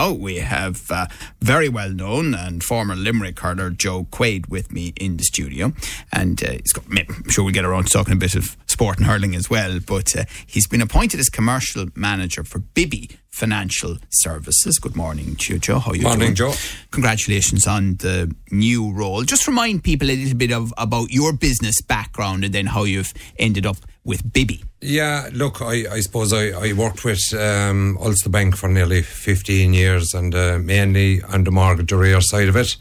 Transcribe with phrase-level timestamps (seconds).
[0.00, 1.08] Now we have uh,
[1.42, 5.74] very well known and former Limerick hurler Joe Quaid with me in the studio,
[6.10, 8.96] and uh, he's got, I'm sure we'll get around to talking a bit of sport
[8.96, 9.78] and hurling as well.
[9.78, 14.78] But uh, he's been appointed as commercial manager for Bibby Financial Services.
[14.78, 15.80] Good morning to you, Joe.
[15.80, 16.52] How are you Morning, doing?
[16.52, 16.54] Joe.
[16.92, 19.24] Congratulations on the new role.
[19.24, 23.12] Just remind people a little bit of about your business background and then how you've
[23.38, 24.64] ended up with Bibby.
[24.80, 29.74] Yeah, look, I, I suppose I, I worked with um, Ulster Bank for nearly 15
[29.74, 32.76] years and uh, mainly on the mortgage arrear side of it.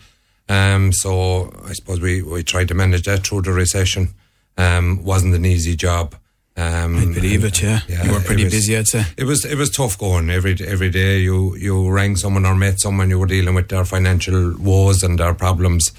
[0.48, 4.14] Um, so I suppose we, we tried to manage that through the recession.
[4.58, 6.16] Um, wasn't an easy job.
[6.60, 7.80] Um, I believe it, yeah.
[7.88, 9.06] you were pretty was- busy, I'd say.
[9.18, 11.20] It was it was tough going every every day.
[11.20, 13.10] You you rang someone or met someone.
[13.10, 15.92] You were dealing with their financial woes and their problems.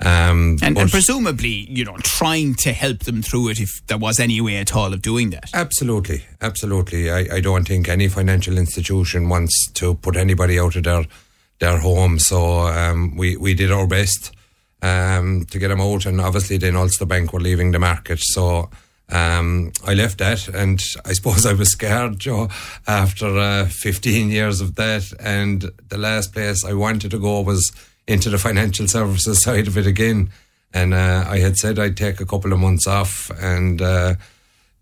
[0.00, 4.18] Um, And, and presumably, you know, trying to help them through it if there was
[4.18, 5.50] any way at all of doing that.
[5.54, 7.10] Absolutely, absolutely.
[7.10, 11.06] I, I don't think any financial institution wants to put anybody out of their
[11.60, 12.18] their home.
[12.18, 14.32] So um, we we did our best
[14.82, 18.18] um, to get them out, and obviously then Ulster Bank were leaving the market.
[18.20, 18.68] So
[19.10, 22.48] um, I left that, and I suppose I was scared, Joe,
[22.86, 25.12] after uh, 15 years of that.
[25.20, 27.72] And the last place I wanted to go was
[28.06, 30.30] into the financial services side of it again.
[30.74, 33.80] And uh, I had said I'd take a couple of months off and.
[33.80, 34.14] Uh,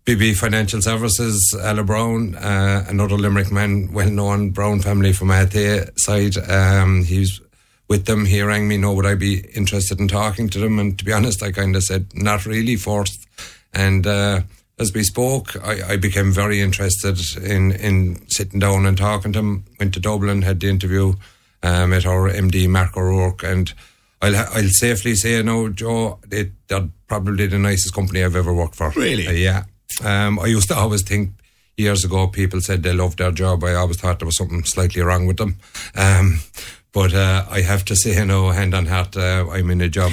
[0.07, 5.91] Bibby Financial Services, Ella Brown, uh, another Limerick man, well known Brown family from Athea
[5.97, 6.37] side.
[6.49, 7.41] Um, he's
[7.89, 8.25] with them.
[8.25, 10.79] He rang me, know would I be interested in talking to them?
[10.79, 13.27] And to be honest, I kind of said, not really first.
[13.77, 14.41] And uh,
[14.79, 19.39] as we spoke, I, I became very interested in, in sitting down and talking to
[19.39, 19.65] him.
[19.79, 21.13] Went to Dublin, had the interview,
[21.63, 23.73] met our MD, Mark O'Rourke, and
[24.21, 28.53] I'll, I'll safely say you now, Joe, it, they're probably the nicest company I've ever
[28.53, 28.89] worked for.
[28.95, 29.27] Really?
[29.27, 29.63] Uh, yeah.
[30.03, 31.31] Um, I used to always think
[31.77, 33.63] years ago people said they loved their job.
[33.63, 35.57] I always thought there was something slightly wrong with them.
[35.95, 36.39] Um,
[36.91, 39.89] but uh, I have to say, you know, hand on heart, uh, I'm in a
[39.89, 40.11] job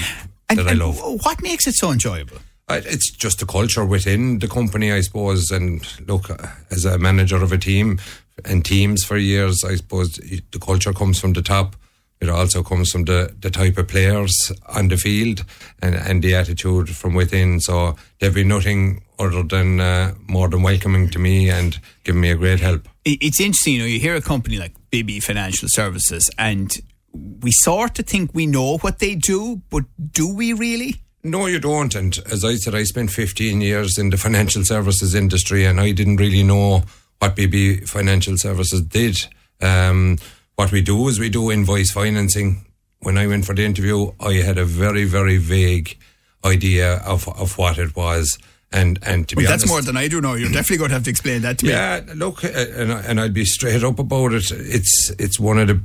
[0.50, 0.98] And, that I love.
[1.24, 2.36] what makes it so enjoyable?
[2.68, 5.50] It's just the culture within the company, I suppose.
[5.50, 6.30] And look,
[6.70, 7.98] as a manager of a team
[8.44, 11.76] and teams for years, I suppose the culture comes from the top.
[12.20, 15.44] It also comes from the, the type of players on the field
[15.82, 17.60] and, and the attitude from within.
[17.60, 22.30] So there'd be nothing other than uh, more than welcoming to me and giving me
[22.30, 22.88] a great help.
[23.04, 26.74] It's interesting, you know, you hear a company like Bibby Financial Services and
[27.12, 31.03] we sort of think we know what they do, but do we really?
[31.24, 31.94] No, you don't.
[31.94, 35.92] And as I said, I spent 15 years in the financial services industry and I
[35.92, 36.82] didn't really know
[37.18, 39.16] what Bibby Financial Services did.
[39.62, 40.18] Um,
[40.56, 42.66] what we do is we do invoice financing.
[43.00, 45.98] When I went for the interview, I had a very, very vague
[46.44, 48.38] idea of, of what it was.
[48.70, 50.34] And, and to be that's honest, more than I do know.
[50.34, 51.72] You're definitely going to have to explain that to me.
[51.72, 54.50] yeah, look, uh, and, I- and I'd be straight up about it.
[54.50, 55.80] It's it's one of the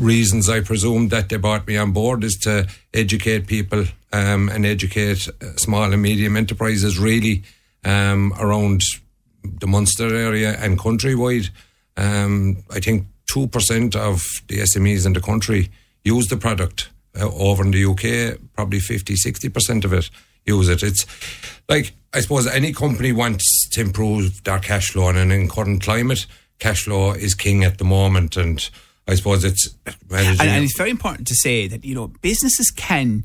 [0.00, 4.66] reasons I presume that they brought me on board is to educate people um, and
[4.66, 7.42] educate uh, small and medium enterprises really
[7.84, 8.82] um, around
[9.42, 11.50] the Munster area and countrywide.
[11.96, 15.70] Um, I think two percent of the SMEs in the country
[16.02, 16.88] use the product.
[17.20, 20.10] Uh, over in the UK, probably 50, 60 percent of it
[20.46, 20.82] use it.
[20.82, 21.06] It's
[21.68, 26.26] like I suppose any company wants to improve their cash flow, and in current climate,
[26.58, 28.36] cash flow is king at the moment.
[28.36, 28.68] And
[29.10, 29.74] I suppose it's
[30.08, 30.40] managing.
[30.40, 33.24] And, and it's very important to say that, you know, businesses can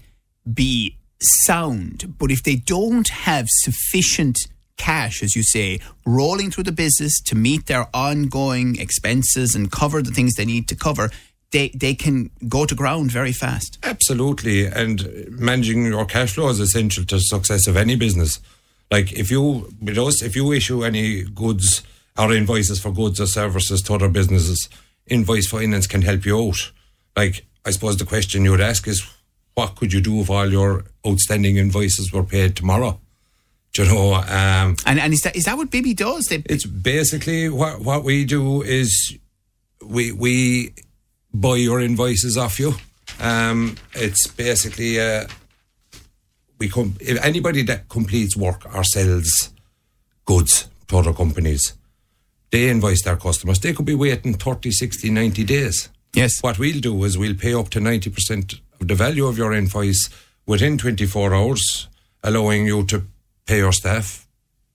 [0.52, 4.38] be sound, but if they don't have sufficient
[4.78, 10.02] cash, as you say, rolling through the business to meet their ongoing expenses and cover
[10.02, 11.10] the things they need to cover,
[11.52, 13.78] they, they can go to ground very fast.
[13.84, 18.40] Absolutely, and managing your cash flow is essential to the success of any business.
[18.92, 21.84] Like if you with us, if you issue any goods
[22.18, 24.68] or invoices for goods or services to other businesses,
[25.08, 26.72] invoice finance can help you out.
[27.16, 29.08] Like I suppose the question you would ask is,
[29.54, 33.00] what could you do if all your outstanding invoices were paid tomorrow?
[33.74, 34.14] Do you know?
[34.16, 36.26] Um, And, and is, that, is that what Bibby does?
[36.26, 39.18] They, it's basically what what we do is
[39.84, 40.74] we we
[41.34, 42.74] buy your invoices off you.
[43.20, 45.28] Um, it's basically uh,
[46.58, 49.52] we come if anybody that completes work or sells
[50.26, 51.74] goods to other companies,
[52.56, 53.60] they invoice their customers.
[53.60, 55.90] They could be waiting 30, 60, 90 days.
[56.14, 56.42] Yes.
[56.42, 60.10] What we'll do is we'll pay up to 90% of the value of your invoice
[60.46, 61.90] within 24 hours,
[62.24, 63.04] allowing you to
[63.46, 64.26] pay your staff,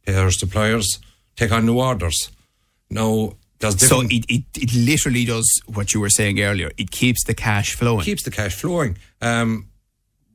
[0.04, 0.98] pay your suppliers,
[1.36, 2.30] take on new orders.
[2.90, 6.70] Now, so it, it, it literally does what you were saying earlier.
[6.76, 8.04] It keeps the cash flowing.
[8.04, 8.98] keeps the cash flowing.
[9.22, 9.70] Um,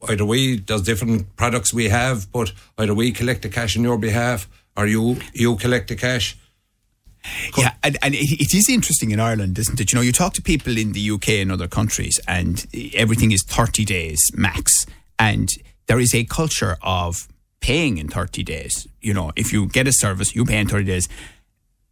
[0.09, 3.99] either we, there's different products we have, but either we collect the cash on your
[3.99, 6.37] behalf or you, you collect the cash.
[7.57, 9.91] Yeah, and, and it, it is interesting in Ireland, isn't it?
[9.91, 13.43] You know, you talk to people in the UK and other countries, and everything is
[13.43, 14.85] 30 days max.
[15.17, 15.49] And
[15.87, 17.27] there is a culture of
[17.61, 18.87] paying in 30 days.
[19.01, 21.09] You know, if you get a service, you pay in 30 days.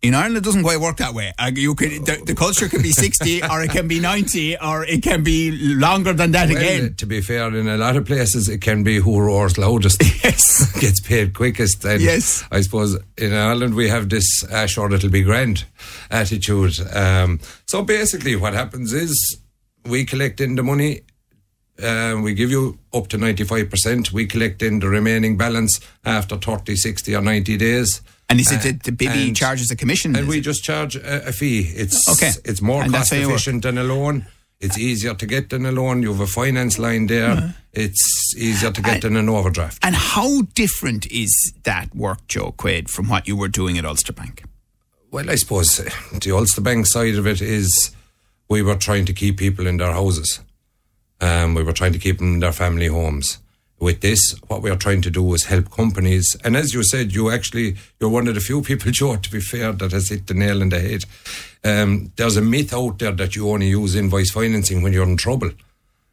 [0.03, 1.31] In Ireland, it doesn't quite work that way.
[1.39, 4.83] Uh, you can the, the, culture can be sixty, or it can be ninety, or
[4.83, 6.95] it can be longer than that well, again.
[6.95, 10.03] To be fair, in a lot of places, it can be who roars loudest.
[10.23, 11.83] Yes, gets paid quickest.
[11.85, 15.63] And yes, I suppose in Ireland we have this uh, "sure it'll be grand"
[16.11, 16.79] attitude.
[16.93, 19.37] Um, so basically, what happens is
[19.85, 21.01] we collect in the money.
[21.81, 24.11] Uh, we give you up to 95%.
[24.11, 28.01] We collect in the remaining balance after 30, 60 or 90 days.
[28.33, 30.15] And he said uh, Bibby charges a commission?
[30.15, 30.41] And we it?
[30.41, 31.71] just charge a, a, fee.
[31.75, 32.31] It's okay.
[32.43, 34.25] It's more and cost efficient than a loan.
[34.59, 36.01] It's easier to get than a loan.
[36.01, 37.31] You have a finance line there.
[37.31, 37.49] Uh-huh.
[37.73, 39.79] It's easier to get and, than an overdraft.
[39.83, 44.13] And how different is that work, Joe Quaid, from what you were doing at Ulster
[44.13, 44.43] Bank?
[45.11, 47.95] Well, I suppose the Ulster Bank side of it is
[48.49, 50.39] we were trying to keep people in their houses.
[51.21, 53.37] Um, we were trying to keep them in their family homes
[53.83, 56.35] with this, what we are trying to do is help companies.
[56.43, 59.39] And as you said, you actually, you're one of the few people, Joe, to be
[59.39, 61.03] fair, that has hit the nail in the head.
[61.63, 65.17] Um, there's a myth out there that you only use invoice financing when you're in
[65.17, 65.51] trouble.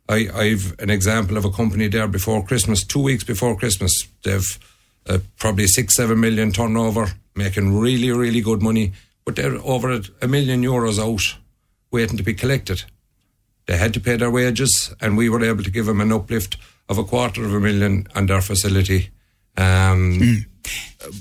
[0.09, 4.09] I, I've an example of a company there before Christmas, two weeks before Christmas.
[4.25, 4.59] They've
[5.09, 8.93] uh, probably six, seven million turnover, making really, really good money,
[9.25, 11.39] but they're over a million euros out
[11.93, 12.85] waiting to be collected.
[13.67, 16.57] They had to pay their wages, and we were able to give them an uplift
[16.91, 19.09] of a quarter of a million on their facility.
[19.57, 20.47] Um, mm.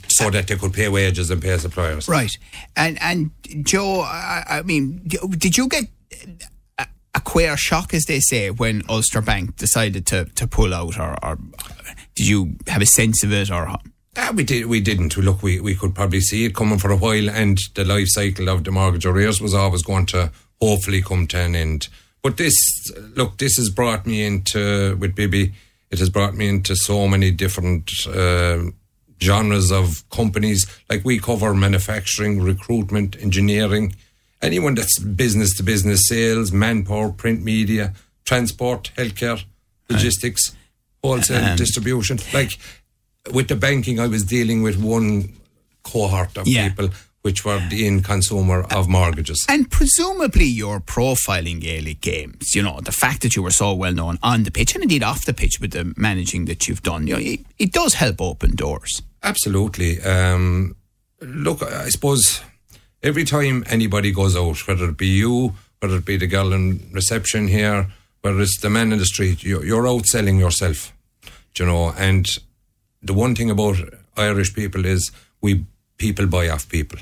[0.10, 2.10] So that they could pay wages and pay suppliers.
[2.10, 2.38] Right.
[2.76, 3.32] And, and
[3.64, 5.08] Joe, I, I mean,
[5.38, 5.86] did you get
[6.78, 6.86] a,
[7.16, 11.16] a queer shock, as they say, when Ulster Bank decided to, to pull out, or,
[11.24, 11.38] or
[12.16, 13.78] did you have a sense of it, or
[14.18, 14.66] Ah, we did.
[14.66, 15.16] We didn't.
[15.16, 18.50] Look, we, we could probably see it coming for a while, and the life cycle
[18.50, 21.88] of the mortgage arrears was always going to hopefully come to an end.
[22.22, 22.56] But this,
[23.16, 25.54] look, this has brought me into with Bibby.
[25.90, 28.64] It has brought me into so many different uh,
[29.22, 30.68] genres of companies.
[30.90, 33.96] Like we cover manufacturing, recruitment, engineering,
[34.42, 37.94] anyone that's business to business sales, manpower, print media,
[38.26, 39.44] transport, healthcare,
[39.90, 40.56] logistics,
[41.04, 42.20] wholesale um, distribution.
[42.34, 42.52] Like
[43.32, 45.34] with the banking, I was dealing with one
[45.84, 46.70] cohort of yeah.
[46.70, 46.90] people
[47.22, 49.46] which were the end consumer of mortgages.
[49.50, 53.94] And presumably you're profiling Gaelic games, you know, the fact that you were so well
[53.94, 57.08] known on the pitch and indeed off the pitch with the managing that you've done,
[57.08, 59.02] you know, it, it does help open doors.
[59.22, 60.02] Absolutely.
[60.02, 60.76] Um,
[61.22, 62.42] look, I suppose
[63.04, 66.90] every time anybody goes out, whether it be you, whether it be the girl in
[66.94, 67.88] reception here,
[68.22, 70.94] whether it's the man in the street, you're, you're out selling yourself,
[71.58, 72.28] you know, and
[73.02, 73.78] the one thing about
[74.16, 75.12] Irish people is
[75.42, 75.66] we
[75.98, 77.00] people buy off people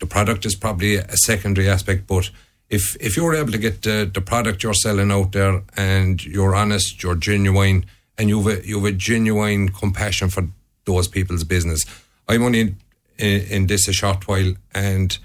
[0.00, 2.30] the product is probably a secondary aspect, but
[2.70, 6.54] if if you're able to get the, the product you're selling out there and you're
[6.54, 7.86] honest, you're genuine,
[8.16, 10.48] and you've a, you've a genuine compassion for
[10.84, 11.84] those people's business.
[12.28, 12.76] I'm only in,
[13.18, 15.16] in, in this a short while, and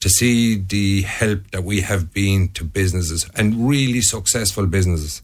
[0.00, 5.22] to see the help that we have been to businesses and really successful businesses,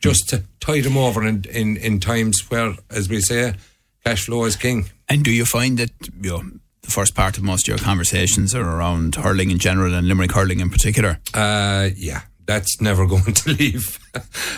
[0.00, 3.54] just to tide them over in, in, in times where, as we say,
[4.04, 4.90] cash flow is king.
[5.08, 6.42] And do you find that you know,
[6.88, 10.32] the first part of most of your conversations are around hurling in general and Limerick
[10.32, 11.18] hurling in particular.
[11.34, 13.98] Uh, yeah, that's never going to leave.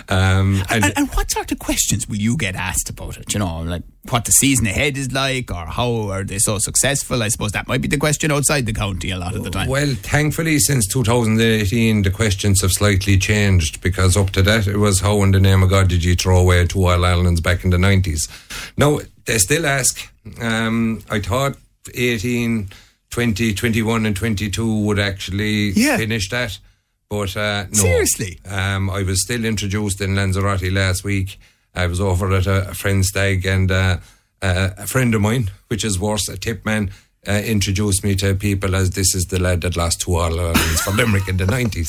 [0.08, 3.34] um, and, and, and, what sort of questions will you get asked about it?
[3.34, 7.20] You know, like what the season ahead is like, or how are they so successful?
[7.20, 9.68] I suppose that might be the question outside the county a lot of the time.
[9.68, 15.00] Well, thankfully, since 2018, the questions have slightly changed because up to that, it was
[15.00, 17.70] how in the name of God did you throw away two All Irelands back in
[17.70, 18.30] the 90s?
[18.76, 20.00] Now, they still ask.
[20.40, 21.56] Um, I thought
[21.94, 22.68] 18,
[23.10, 25.96] 20, 21, and 22 would actually yeah.
[25.96, 26.58] finish that.
[27.08, 27.72] But uh, no.
[27.72, 28.38] Seriously?
[28.48, 31.38] Um, I was still introduced in Lanzarote last week.
[31.74, 33.98] I was over at a, a friend's stag, and uh,
[34.42, 36.90] uh, a friend of mine, which is worse, a Tipp man,
[37.26, 40.80] uh, introduced me to people as this is the lad that lost two All Irelands
[40.80, 41.88] for Limerick in the 90s.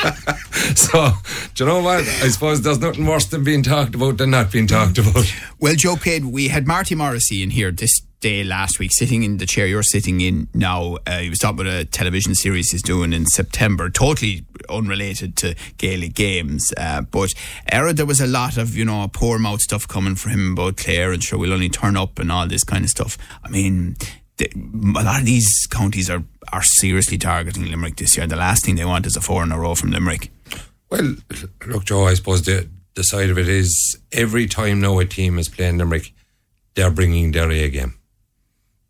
[0.76, 1.12] so,
[1.54, 2.00] do you know what?
[2.00, 5.26] I suppose there's nothing worse than being talked about than not being talked about.
[5.58, 9.38] Well, Joe Quaid, we had Marty Morrissey in here this day last week, sitting in
[9.38, 10.98] the chair you're sitting in now.
[11.06, 15.54] Uh, he was talking about a television series he's doing in September, totally unrelated to
[15.78, 16.72] Gaelic games.
[16.76, 17.32] Uh, but
[17.66, 20.76] era there was a lot of you know poor mouth stuff coming from him about
[20.76, 23.18] Clare and sure we'll only turn up and all this kind of stuff.
[23.44, 23.96] I mean.
[24.36, 24.50] The,
[24.96, 28.26] a lot of these counties are, are seriously targeting Limerick this year.
[28.26, 30.30] The last thing they want is a four in a row from Limerick.
[30.88, 31.16] Well,
[31.66, 35.38] look, Joe, I suppose the, the side of it is every time now a team
[35.38, 36.14] is playing Limerick,
[36.74, 37.99] they're bringing their A game.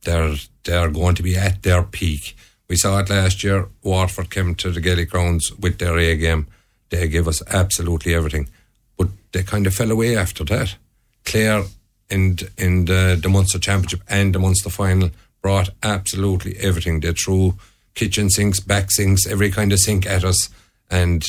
[0.03, 2.37] They're they're going to be at their peak.
[2.69, 3.69] We saw it last year.
[3.83, 6.47] Waterford came to the Gaelic grounds with their A game.
[6.91, 8.49] They gave us absolutely everything,
[8.97, 10.77] but they kind of fell away after that.
[11.25, 11.65] Clare
[12.09, 15.11] in in the, the Munster Championship and the Munster final
[15.43, 17.01] brought absolutely everything.
[17.01, 17.55] They threw
[17.95, 20.51] kitchen sinks, back sinks, every kind of sink at us,
[20.91, 21.27] and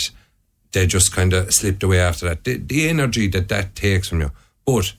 [0.71, 2.43] they just kind of slipped away after that.
[2.43, 4.31] The, the energy that that takes from you.
[4.65, 4.93] But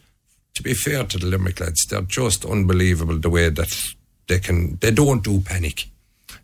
[0.55, 3.73] to be fair to the Limerick lads, they're just unbelievable the way that
[4.29, 4.77] they can.
[4.81, 5.89] They don't do panic,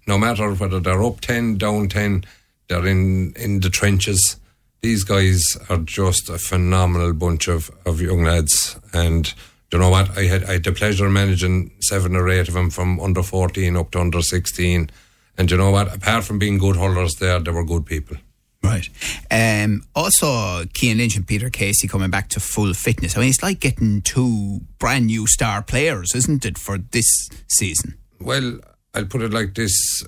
[0.07, 2.25] no matter whether they're up ten, down ten,
[2.69, 4.37] they're in in the trenches.
[4.81, 9.33] These guys are just a phenomenal bunch of, of young lads, and
[9.73, 10.17] you know what?
[10.17, 13.23] I had I had the pleasure of managing seven or eight of them from under
[13.23, 14.91] fourteen up to under sixteen,
[15.37, 15.95] and you know what?
[15.95, 18.17] Apart from being good hurlers, there they were good people.
[18.63, 18.89] Right.
[19.31, 23.17] Um, also, Cian Lynch and Peter Casey coming back to full fitness.
[23.17, 27.97] I mean, it's like getting two brand new star players, isn't it, for this season?
[28.21, 28.59] Well,
[28.95, 30.03] I'll put it like this: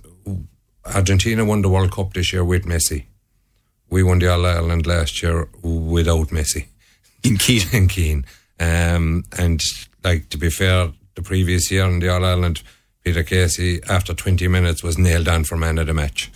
[0.84, 3.04] Argentina won the World Cup this year with Messi.
[3.88, 6.66] We won the All Ireland last year without Messi.
[7.22, 7.68] In Keane.
[7.72, 8.24] in Keane.
[8.58, 9.62] Um, and
[10.02, 12.62] like to be fair, the previous year in the All Ireland,
[13.04, 16.30] Peter Casey after 20 minutes was nailed on for man of the match.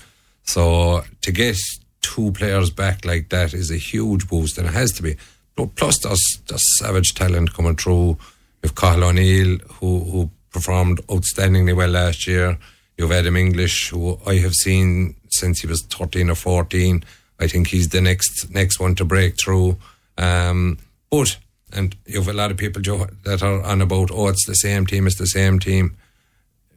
[0.45, 1.57] So to get
[2.05, 5.17] two players back like that is a huge boost, and it has to be.
[5.57, 8.19] Plus, there's, there's savage talent coming through.
[8.63, 12.59] You've Cathal O'Neill, who who performed outstandingly well last year.
[12.97, 17.05] You've Adam English, who I have seen since he was 13 or 14.
[17.41, 19.77] I think he's the next next one to break through.
[20.17, 20.79] Um,
[21.11, 21.37] but
[21.73, 24.55] and you have a lot of people Joe, that are on about, oh, it's the
[24.55, 25.97] same team, it's the same team.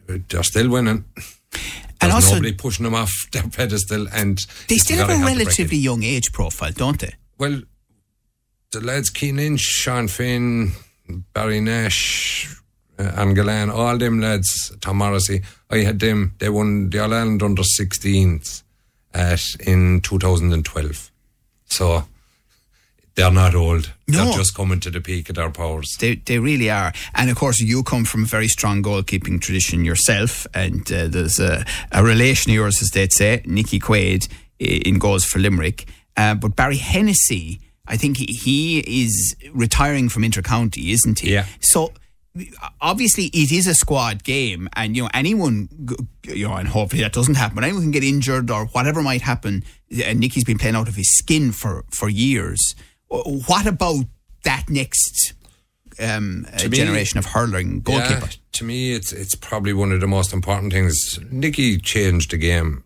[0.07, 1.05] They're still winning.
[2.01, 5.25] And also- nobody pushing them off their pedestal, and They still have a hard to
[5.35, 5.45] break it.
[5.45, 7.13] relatively young age profile, don't they?
[7.37, 7.61] Well,
[8.71, 10.73] the lads Cian Lynch, Sean Finn,
[11.33, 12.53] Barry Nash,
[12.99, 16.33] uh, Aaron Gillane, all them lads, Tom Morrissey, I had them.
[16.39, 18.63] They won the All Ireland under 16s
[19.13, 21.11] at in 2012.
[21.65, 22.05] So
[23.17, 23.91] they're not old.
[24.07, 24.25] No.
[24.25, 25.97] They're just coming to the peak of their powers.
[26.00, 26.93] They, they really are.
[27.15, 30.45] And of course, you come from a very strong goalkeeping tradition yourself.
[30.53, 34.27] And uh, there's a, a relation of yours, as they'd say, Nicky Quaid,
[34.59, 35.88] in goals for Limerick.
[36.15, 41.33] Uh, but Barry Hennessy, I think he, he is retiring from intercounty, isn't he?
[41.33, 41.47] Yeah.
[41.59, 41.93] So
[42.81, 45.67] obviously it is a squad game and you know anyone
[46.21, 49.24] you know and hopefully that doesn't happen but anyone can get injured or whatever might
[49.24, 49.63] happen
[50.05, 54.05] and Nicky's been playing out of his skin for for years W- what about
[54.43, 55.33] that next
[55.99, 60.01] um, uh, me- generation of hurling goalkeepers Yeah, to me, it's it's probably one of
[60.01, 61.19] the most important things.
[61.31, 62.83] Nicky changed the game.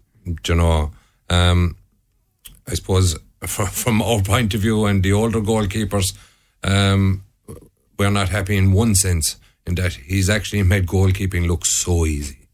[0.48, 0.92] You know,
[1.30, 1.76] um,
[2.68, 6.16] I suppose from, from our point of view and the older goalkeepers,
[6.64, 7.24] um,
[7.98, 12.48] we're not happy in one sense in that he's actually made goalkeeping look so easy.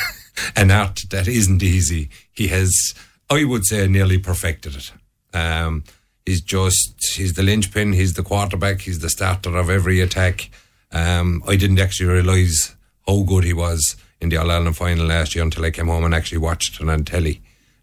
[0.56, 2.08] An art that isn't easy.
[2.32, 2.94] He has,
[3.28, 4.92] I would say, nearly perfected it.
[5.34, 5.84] Um,
[6.26, 10.50] he's just, he's the linchpin, he's the quarterback, he's the starter of every attack.
[10.90, 12.74] Um, I didn't actually realise
[13.06, 16.04] how good he was in the All Ireland final last year until I came home
[16.04, 17.40] and actually watched it on telly.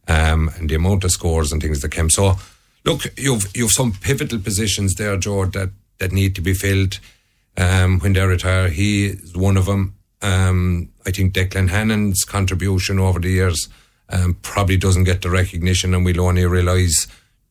[0.08, 2.10] Um, and the amount of scores and things that came.
[2.10, 2.38] So,
[2.84, 5.70] look, you've you've some pivotal positions there, Joe, that,
[6.00, 7.00] that need to be filled
[7.58, 8.70] um, when they retire.
[8.70, 9.96] He is one of them.
[10.22, 13.70] Um, I think Declan Hannon's contribution over the years
[14.10, 17.08] um, probably doesn't get the recognition, and we'll only realise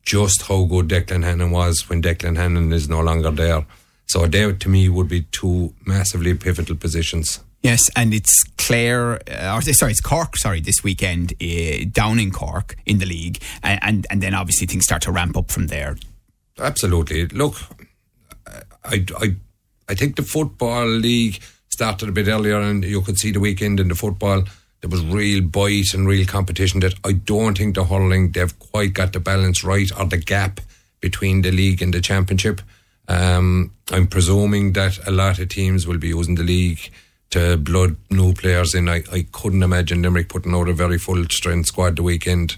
[0.08, 3.66] just how good Declan Hannon was when Declan Hannon is no longer there.
[4.06, 7.40] So they, to me, would be two massively pivotal positions.
[7.62, 10.36] Yes, and it's Clare, uh, or sorry, it's Cork.
[10.38, 14.66] Sorry, this weekend uh, down in Cork in the league, and, and and then obviously
[14.66, 15.96] things start to ramp up from there.
[16.58, 17.26] Absolutely.
[17.26, 17.56] Look,
[18.84, 19.36] I, I,
[19.88, 23.78] I think the football league started a bit earlier, and you could see the weekend
[23.78, 24.44] in the football.
[24.80, 26.80] There was real bite and real competition.
[26.80, 30.60] That I don't think the hurling they've quite got the balance right or the gap
[31.00, 32.60] between the league and the championship.
[33.08, 36.90] Um, I'm presuming that a lot of teams will be using the league
[37.30, 38.88] to blood new players in.
[38.88, 42.56] I, I couldn't imagine Limerick putting out a very full strength squad the weekend.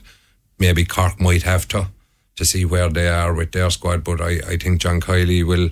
[0.59, 1.89] Maybe Cork might have to
[2.37, 5.71] to see where they are with their squad, but I, I think John Kiely will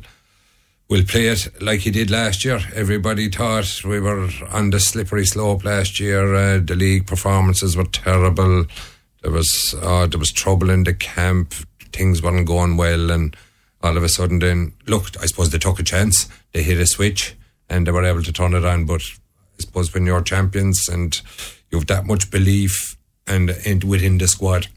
[0.88, 2.60] will play it like he did last year.
[2.74, 6.34] Everybody thought we were on the slippery slope last year.
[6.34, 8.64] Uh, the league performances were terrible.
[9.22, 11.52] There was uh, there was trouble in the camp.
[11.92, 13.36] Things weren't going well, and
[13.82, 16.28] all of a sudden, then look, I suppose they took a chance.
[16.52, 17.36] They hit a switch,
[17.68, 18.86] and they were able to turn it on.
[18.86, 19.02] But
[19.58, 21.20] I suppose when you're champions and
[21.70, 24.68] you have that much belief and, and within the squad,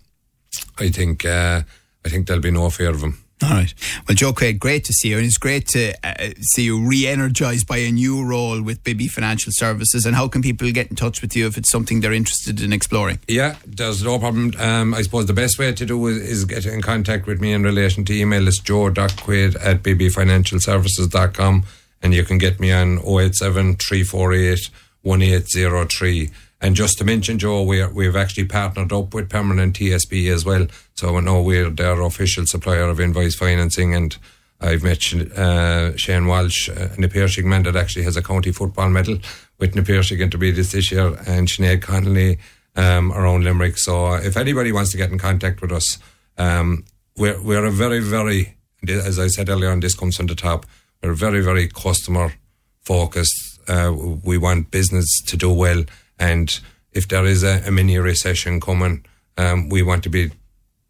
[0.77, 1.61] I think uh,
[2.05, 3.20] I think there'll be no fear of them.
[3.43, 3.73] All right.
[4.07, 7.65] Well, Joe Quaid, great to see you, and it's great to uh, see you re-energized
[7.67, 10.05] by a new role with Bibby Financial Services.
[10.05, 12.71] And how can people get in touch with you if it's something they're interested in
[12.71, 13.19] exploring?
[13.27, 14.53] Yeah, there's no problem.
[14.59, 17.51] Um, I suppose the best way to do is, is get in contact with me
[17.53, 18.47] in relation to email.
[18.47, 21.63] It's joe.quaid at bbfinancialservices.com
[22.03, 24.69] and you can get me on 087 348
[25.03, 26.29] 1803.
[26.61, 30.67] And just to mention, Joe, we we've actually partnered up with Permanent TSB as well.
[30.93, 33.95] So I know we're their official supplier of invoice financing.
[33.95, 34.15] And
[34.61, 38.89] I've met uh, Shane Walsh, uh, Na Piarsaigh man that actually has a county football
[38.89, 39.17] medal
[39.57, 42.37] with Na Piarsaigh Intermediates this year, and Sinead Connolly
[42.75, 43.77] um, around Limerick.
[43.77, 45.97] So if anybody wants to get in contact with us,
[46.37, 46.85] um,
[47.17, 48.55] we're, we're a very, very,
[48.87, 50.67] as I said earlier on, this comes from the top,
[51.01, 52.33] we're very, very customer
[52.81, 53.59] focused.
[53.67, 55.83] Uh, we want business to do well
[56.21, 56.59] and
[56.93, 59.05] if there is a, a mini recession coming,
[59.37, 60.31] um, we want to be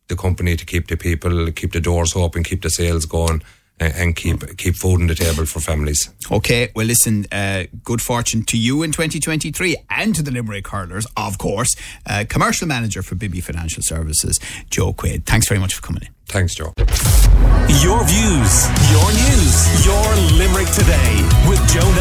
[0.10, 3.42] the company to keep the people, keep the doors open, keep the sales going.
[3.80, 6.12] And, and keep keep food on the table for families.
[6.30, 7.26] Okay, well, listen.
[7.32, 11.76] Uh, good fortune to you in 2023, and to the Limerick hurlers, of course.
[12.06, 15.26] Uh, commercial manager for Bibby Financial Services, Joe Quaid.
[15.26, 16.10] Thanks very much for coming in.
[16.28, 16.74] Thanks, Joe.
[17.82, 18.54] Your views,
[18.94, 20.06] your news, your
[20.38, 21.92] Limerick today with Joe.